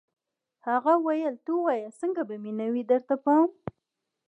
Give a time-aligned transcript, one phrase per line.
[0.67, 3.49] هغه ویل ته وایه څنګه به مې نه وي درته پام